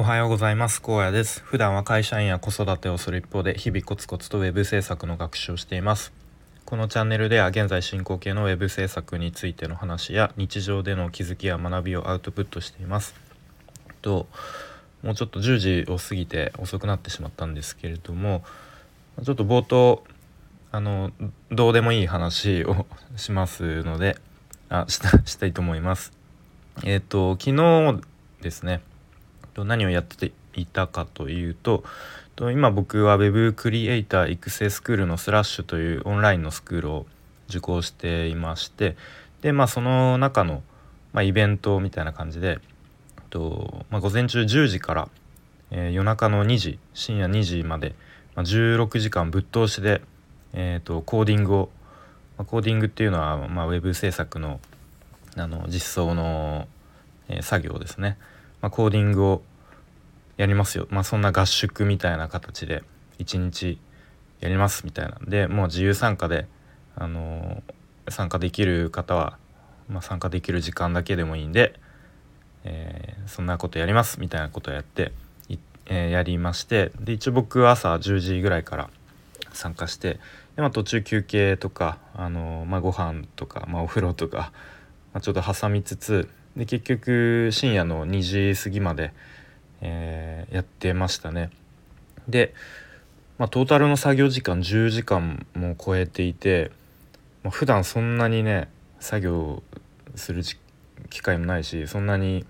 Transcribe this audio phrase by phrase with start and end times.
[0.00, 0.80] おはようございます。
[0.80, 1.42] 高野です。
[1.42, 6.12] 普段は会社員や子育てをする一方で日々コツコツとウェブ制作の学習をしています。
[6.64, 13.16] このチャンネルでは現在進行形のウェブ制作についての話や日常での気づきや学びをアウトプットしています。
[14.00, 14.28] と
[15.02, 18.44] もうちょっと10時を過ぎて遅くなってしまったんですけれども
[19.24, 20.04] ちょっと冒頭
[20.70, 21.10] あの
[21.50, 22.86] どうでもいい話を
[23.16, 24.16] しますので
[24.68, 26.12] あしたしたいと思います。
[26.84, 28.00] えっ、ー、と昨日
[28.40, 28.80] ですね
[29.58, 31.82] と何をやっていたかというと
[32.52, 37.06] 今僕は Web クリエイター育成スクールのスラッシュというオンラインのスクールを
[37.48, 38.96] 受講していまして
[39.40, 40.62] でまあその中の、
[41.12, 42.60] まあ、イベントみたいな感じで
[43.30, 45.08] と、まあ、午前中10時から、
[45.72, 47.96] えー、夜中の2時深夜2時まで、
[48.36, 50.02] まあ、16時間ぶっ通しで、
[50.52, 51.68] えーと、コーディングを、
[52.36, 54.60] まあ、コーディングっていうのは、まあ、ウェブ制作の
[55.36, 56.68] あの実装の、
[57.28, 58.18] えー、作業ですね。
[58.60, 59.42] まあ、コーディングを
[60.36, 62.82] やりますよ、まあ、そんな合宿みたいな形で
[63.18, 63.78] 一日
[64.40, 66.46] やりますみたいなでもう自由参加で、
[66.94, 69.38] あのー、参加できる方は、
[69.88, 71.78] まあ、参加できる時間だけでもいいんで、
[72.64, 75.12] えー、そんなことやりますみたいなことをやって、
[75.86, 78.90] えー、やりましてで一応僕朝10時ぐらいから
[79.52, 80.20] 参加して
[80.58, 84.52] で、まあ、途中休憩とか、あのまあ、ご飯とか、まあ、お風呂とか、
[85.12, 89.12] まあ、ちょっと挟みつつで結局深夜の2時過ぎまで、
[89.80, 91.50] えー、やってましたね。
[92.28, 92.52] で、
[93.38, 96.72] まあ、トータルの作業時間10時間も超えていて、
[97.44, 99.62] まあ、普段そんなにね作業
[100.16, 100.42] する
[101.10, 102.44] 機会もないしそんなに、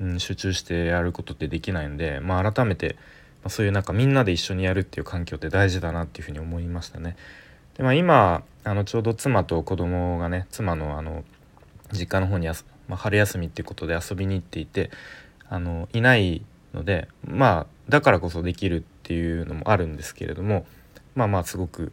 [0.00, 2.96] うん、集中してやることってできないんで、まあ、改めて、
[3.42, 7.16] まあ、そういうなんかみんなで一緒にやるっていう環境って大事だなっていうふうに思いましたね。
[7.76, 11.22] でまあ、今あのちょうど妻と子供がね妻のあの
[11.92, 12.48] 実家の方に
[12.88, 14.90] まあ、春休みっていうことで遊びに行っていて
[15.48, 16.42] あのいない
[16.74, 20.66] のでまあだからこそできるっていうのもあるんですけれども
[21.14, 21.92] まあまあすごく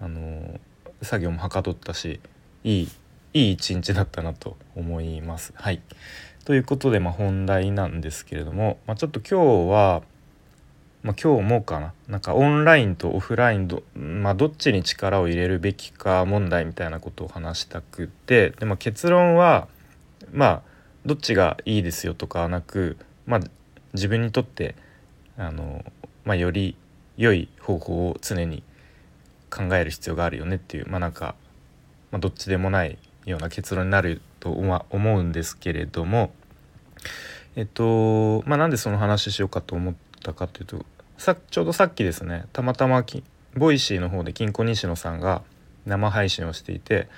[0.00, 0.60] あの
[1.02, 2.20] 作業もはかどったし
[2.64, 2.88] いい
[3.34, 5.52] いい一日だったなと思います。
[5.56, 5.82] はい
[6.46, 10.02] ということで、まあ、本題なんですけれども、まあ、ちょっと今日は、
[11.02, 19.66] まあ、今日もかななんかオンラインとオフラインど,、まあ、どっちに力を入れるべきか問題みたいなことを話したくてで、も結論は
[20.36, 20.62] まあ
[21.06, 23.40] どっちがいいですよとかはなく、まあ、
[23.94, 24.76] 自分にとって
[25.38, 25.84] あの、
[26.24, 26.76] まあ、より
[27.16, 28.62] 良い方法を常に
[29.50, 31.34] 考える必要があるよねっていうまあなんか、
[32.10, 36.32] まあ、どっちでもないような結論になると思うんですけれども
[37.56, 40.84] えっとまあなんでその話しようかと思ったかというと
[41.16, 43.02] さちょうどさっきですねたまたま
[43.54, 45.42] Voicy の方でキンコン西野さんが
[45.86, 47.08] 生配信をしていて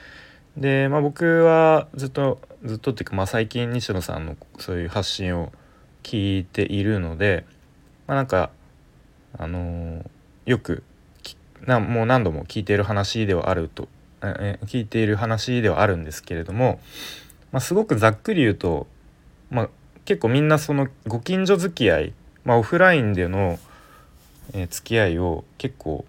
[0.58, 5.52] で、まあ、僕はずっとずっとっていうか、まあ、最近西野さんのそういう発信を
[6.02, 7.46] 聞いているので、
[8.06, 8.50] まあ、なんか
[9.38, 10.04] あのー、
[10.46, 10.82] よく
[11.64, 13.88] なもう何度も聞いている話ではあると
[14.22, 16.80] え聞いている話ではあるんですけれども、
[17.52, 18.86] まあ、すごくざっくり言うと、
[19.50, 19.69] まあ、
[20.04, 22.12] 結構みんなそのご近所付き合い、
[22.44, 23.58] まあ、オフラインでの、
[24.54, 26.04] え、付き合いを結構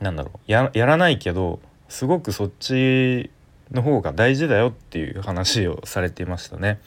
[0.00, 3.30] なんだろうやらないけどすごくそっち
[3.72, 6.80] の方が大事だよっていう話をされていましたね。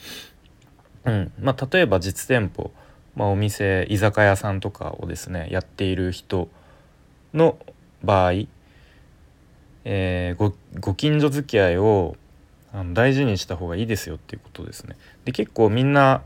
[1.05, 2.71] うんまあ、例えば実店舗、
[3.15, 6.49] まあ、お店居酒屋さんとかをですねやっている人
[7.33, 7.57] の
[8.03, 8.33] 場合、
[9.85, 12.15] えー、ご近所付き合いを
[12.73, 14.97] あの大事にした方がいいですよっていうことですね。
[15.23, 16.21] で結構みんな、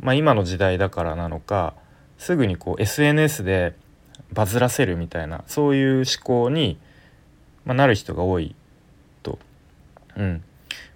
[0.00, 1.74] まあ、今の時代だからなのか
[2.18, 3.74] すぐにこう SNS で
[4.32, 6.78] バズらせるみたいなそういう思考に、
[7.64, 8.54] まあ、なる人が多い
[10.16, 10.44] うん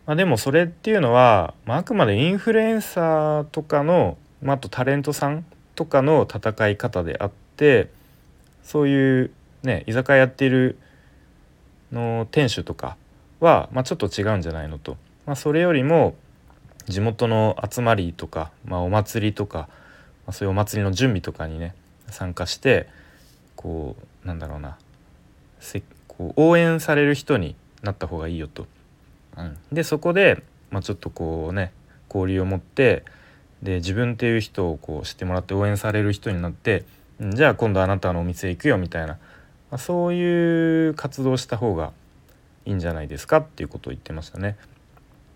[0.08, 7.90] まあ、でもそれっていうのは、まあ、あくまでインフルエンサーとかの、まあ、あとタレントさんとかの戦い方であって
[8.62, 9.30] そういう
[9.62, 10.78] ね居酒屋やってる
[11.92, 12.96] の店主とか
[13.38, 14.96] は、まあ、ちょっと違うんじゃないのと、
[15.26, 16.16] まあ、それよりも
[16.86, 19.68] 地元の集まりとか、まあ、お祭りとか、
[20.26, 21.74] まあ、そういうお祭りの準備とかにね
[22.08, 22.88] 参加して
[23.56, 23.94] こ
[24.24, 24.78] うなんだろうな
[25.60, 28.66] せこう応援される人になった方がいいよと。
[29.38, 31.72] うん、でそこで、まあ、ちょっとこうね
[32.12, 33.04] 交流を持って
[33.62, 36.84] で自分っていう人をこう知ってもらって応援される人になって、
[37.20, 39.18] じゃあ今度あなたのお店行くよみたいな、ま
[39.72, 41.92] あ、そういう活動した方が
[42.66, 44.56] いいんじゃないですかっていうことを言ってましたね。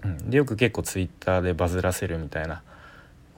[0.05, 2.63] うん、でよく結構ツイッターでバズらせるみたいな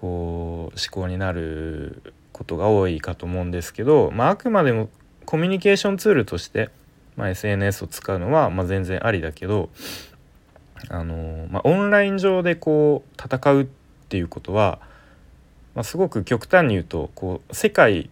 [0.01, 4.91] こう思考になることが多いかと思うんですけど、まあ、あくまでも
[5.25, 6.71] コミュニケーションツールとして、
[7.17, 9.71] まあ、SNS を使うのは、ま、全然ありだけど
[10.89, 13.67] あのまあ、オンライン上でこう戦うっ
[14.09, 14.81] ていうことは
[15.75, 18.11] まあ、すごく極端に言うとこう世界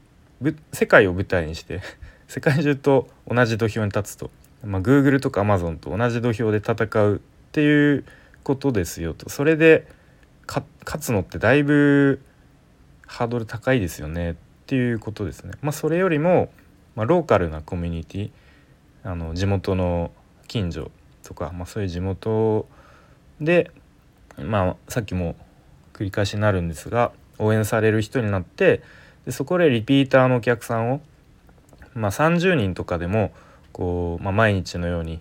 [0.72, 1.80] 世界を舞台にして
[2.26, 4.30] 世界中と同じ土俵に立つと、
[4.64, 7.18] まあ、Google とか Amazon と同じ土俵で戦うっ
[7.52, 8.04] ていう
[8.42, 9.86] ことですよとそれで
[10.46, 10.64] 勝
[11.00, 12.20] つのってだいぶ
[13.06, 14.34] ハードル高いですよねっ
[14.66, 15.52] ていうことですね。
[15.60, 16.50] まあ、それよりも、
[16.96, 18.30] まあ、ローカルなコミュニティ
[19.04, 20.10] あの地元の
[20.48, 20.90] 近所
[21.22, 22.66] とか、まあ、そういう地元
[23.40, 23.70] で、
[24.38, 25.36] まあ、さっきも
[25.92, 28.82] 繰り返しになるんですが応援される人になって
[29.24, 31.00] でそこでリピーターのお客さんを、
[31.94, 33.32] まあ、30人とかでも
[33.72, 35.20] こう、まあ、毎日のように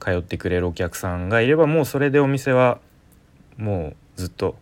[0.00, 2.80] 通ってくれるお客さんがいればもうそれでお店は
[3.56, 4.56] もうずっと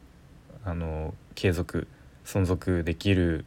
[0.64, 1.88] あの継続
[2.24, 3.46] 存続できる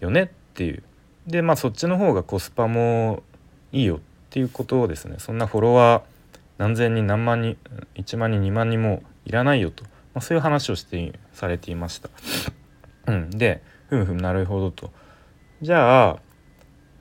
[0.00, 0.82] よねっていう。
[1.26, 3.22] でまあそっちの方がコスパも
[3.72, 4.00] いいよっ
[4.30, 6.13] ていうことをですねそんなフォロワー
[6.58, 7.56] 何千人何万人
[7.94, 12.10] 1万人2万人もいらないよと、まあ、そういう話をしてされていました。
[13.06, 14.90] うん、でふむふむなるほどと。
[15.62, 16.18] じゃあ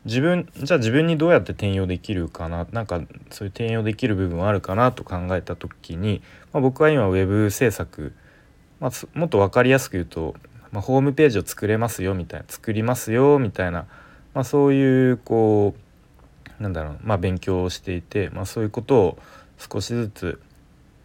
[0.05, 2.67] 自分じゃあ自分にどうやって転用できるかな？
[2.71, 6.21] なんかそういう転用できる部分はあるかなと考えた時に、
[6.51, 8.13] まあ、僕は今ウェブ制作、
[8.79, 10.35] まあ、もっと分かりやすく言うと、
[10.71, 13.85] まあ、ホームページを作れますよみたいな作りますよみたいな、
[14.33, 15.73] ま、そういうこ
[16.59, 19.17] うなんだろう、ま、勉強をしていて、ま、そういうことを
[19.71, 20.41] 少しずつ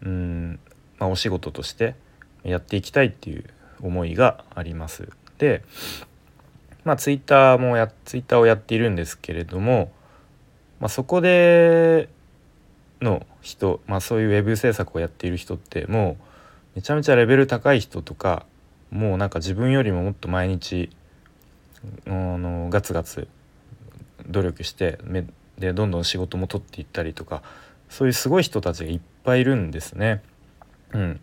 [0.03, 0.59] うん、
[0.97, 1.95] まあ、お仕事として
[2.43, 3.45] やっていきたいっていう
[3.81, 5.09] 思いがあります。
[5.37, 5.63] で
[6.85, 9.91] まあ、ツイッターもやツイッターをやっているんですけれども、
[10.79, 12.09] まあ、そこで
[13.01, 16.23] の人、まあ、そういうウェブ制作をやっている人ってもう
[16.75, 18.45] めちゃめちゃレベル高い人とか
[18.91, 20.89] もうなんか自分よりももっと毎日
[22.07, 23.27] あのガツガツ
[24.27, 24.99] 努力して
[25.57, 27.43] でどんどん仕事も取っていったりとか
[27.89, 30.21] そういうすごい人たちがいっぱいいるんですね。
[30.93, 31.19] うん、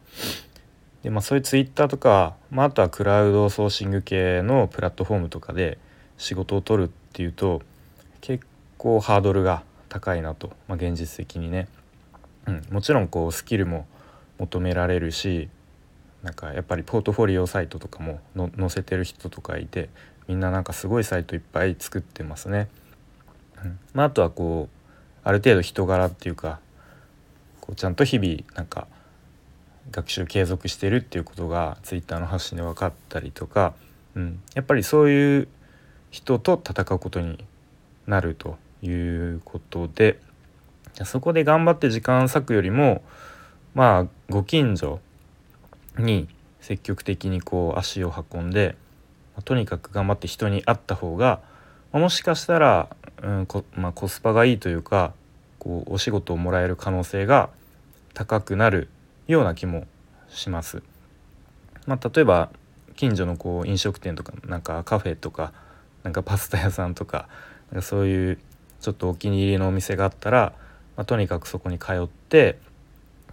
[1.02, 5.78] でまあそういうツイッターとか、まあ、あとはクラウドソーシング系のプラットフォームとかで
[6.18, 7.62] 仕事を取るっていうと
[8.20, 8.46] 結
[8.78, 11.68] 構ハードルが高いなと、まあ、現実的にね、
[12.46, 13.86] うん、もちろんこうスキルも
[14.38, 15.48] 求められるし
[16.22, 18.20] なんかやっぱりポートフォリオサイトとかも
[18.58, 19.88] 載せてる人とかいて
[20.26, 22.68] みんななんかすごいサイトいっぱい作ってますね。
[23.64, 23.78] うん。
[23.94, 24.75] まあ、あとはこう
[25.26, 26.60] ある程度人柄っていうか
[27.60, 28.86] こうちゃんと日々なんか
[29.90, 33.74] 学習継続してるっていうことがツイッターの発信で分かったりとか、
[34.14, 35.48] うん、やっぱりそういう
[36.12, 37.44] 人と戦うことに
[38.06, 40.20] なるということで
[41.04, 43.02] そこで頑張って時間割くよりも
[43.74, 45.00] まあご近所
[45.98, 46.28] に
[46.60, 48.76] 積極的にこう足を運んで
[49.44, 51.40] とにかく頑張って人に会った方が
[51.92, 52.88] もしかしたら、
[53.22, 55.14] うんこまあ、コスパがいいというか
[55.58, 57.48] こうお仕事をもらえる可能性が
[58.14, 58.88] 高くなる
[59.26, 59.86] ような気も
[60.28, 60.82] します。
[61.86, 62.50] まあ、例えば
[62.96, 65.52] 近所のこう飲食店とかなんかカフェとか
[66.02, 67.28] なんかパスタ屋さんとか
[67.70, 68.38] なんかそういう
[68.80, 70.52] ちょっとお気に入りのお店があったら、
[70.96, 72.58] まあ、とにかくそこに通って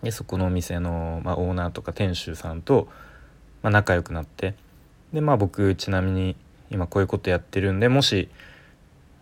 [0.01, 2.87] でそこのお店の、まあ、オーナーとか店主さんと、
[3.61, 4.55] まあ、仲良くなって
[5.13, 6.35] でまあ僕ちなみに
[6.71, 8.29] 今こういうことやってるんでもし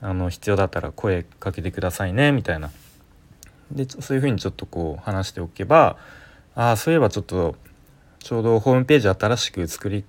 [0.01, 2.71] あの必要だったら声かけてくださいねみたいな。
[3.71, 5.97] でそういうふうにちょっとこう話しておけば
[6.55, 7.55] ああそういえばちょっと
[8.19, 10.03] ちょうどホームページ新しく作り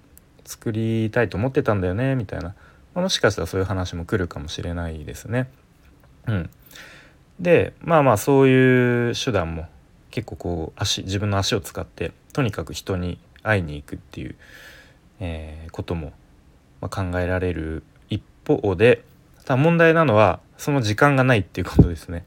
[0.45, 2.55] 作りたいと思ってたんだよねみたいな、
[2.95, 5.49] もしかしたらそういう話も来るかもしれないですね。
[6.27, 6.51] うん、
[7.41, 9.67] でまあまあそういう手段も
[10.11, 14.35] 結構こう足自分の足を使ってとにかく人に会いに行くっていう、
[15.21, 16.13] えー、ことも、
[16.81, 19.05] ま考えられる一方で
[19.45, 22.25] ただ問題なのはその時間がないっていうことですね。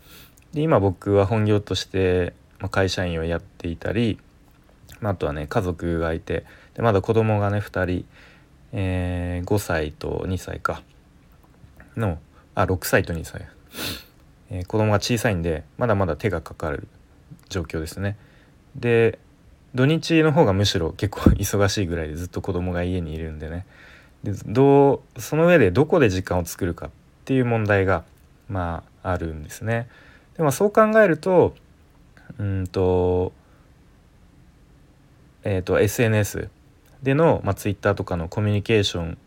[0.54, 4.20] で今僕は本業としてま、会社員をやっていたり、
[5.00, 8.06] まあ、あとはね家族がいてでまだ子供がね2人、
[8.74, 10.82] えー、5歳と2歳か
[11.96, 12.18] の
[12.56, 13.48] あ6歳と2歳、
[14.50, 16.88] えー、子供が小さいんでまだまだ手がかかる
[17.50, 18.18] 状況ですね。
[18.76, 19.20] で
[19.74, 23.66] 土日の方がむしろ結構忙しいぐらいでずっと子供が家にいるんでね
[24.24, 26.90] でどうその上でどこで時間を作るかっ
[27.26, 28.04] っていう問題が
[28.48, 29.88] まああるんですね。
[30.38, 31.56] でもそう考えると
[32.38, 33.34] うんと
[35.44, 36.50] えっ、ー、と SNS
[37.02, 39.18] での、まあ、Twitter とかのコミュニケーション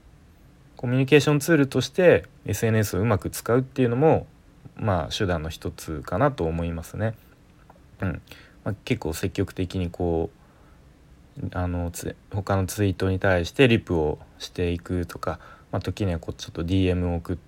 [0.77, 4.29] コミュニケーションツールとして SNS をうまく使うっていうのも
[4.77, 7.15] まあ手段の一つかなと思いますね。
[8.01, 8.23] うん
[8.63, 10.31] まあ、結構積極的にこ
[11.43, 15.41] うあのつ他のツイートに対してリプをしていくとか、
[15.73, 17.48] まあ、時にはこうちょっと DM を送って、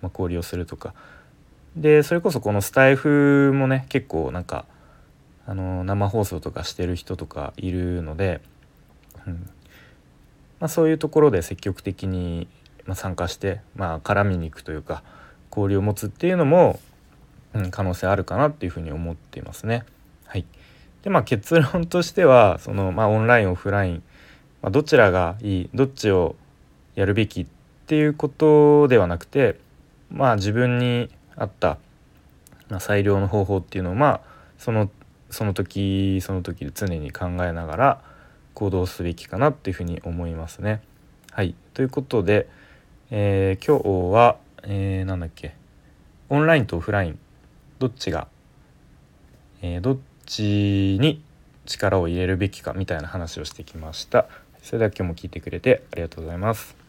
[0.00, 0.94] まあ、交流をするとか。
[1.76, 4.66] でそれこそこのスタイフもね結構なんか
[5.46, 8.40] あの生放送とかしてる人とかいるので、
[9.26, 9.50] うん。
[10.60, 12.46] まあ、そういうところで積極的に
[12.94, 15.02] 参加して、まあ、絡みに行くというか
[15.50, 16.78] 交流を持つっていうのも、
[17.52, 19.82] うん、可能性あるかなっていうふうに思っていますね。
[20.24, 20.46] はい、
[21.02, 24.02] でまあ結論としてはその、まあ、オンラインオフライン、
[24.62, 26.36] まあ、どちらがいいどっちを
[26.94, 27.46] やるべきっ
[27.82, 29.58] っていうことではなくて
[30.10, 31.78] まあ自分に合った、
[32.68, 34.20] まあ、最良の方法っていうのをまあ
[34.58, 34.90] その
[35.30, 38.02] その時その時常に考えながら
[38.54, 40.82] 行動すべきかなっていうふうに思いますね。
[41.32, 42.48] はいということで、
[43.10, 45.54] えー、今日は、えー、なんだっけ
[46.28, 47.18] オンラインとオフライン
[47.78, 48.28] どっちが、
[49.62, 51.22] えー、どっちに
[51.64, 54.26] 力を入れるべきかみたいな話をしてきました。
[54.62, 56.81] それでは今日も聞いてくれてありがとうございます。